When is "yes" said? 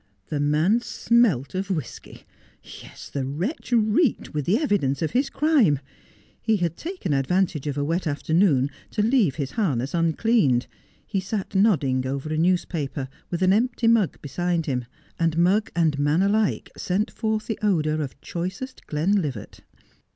2.63-3.07